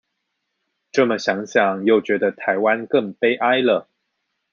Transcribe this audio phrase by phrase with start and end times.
[0.91, 3.87] 這麼想想又覺得台灣更悲哀了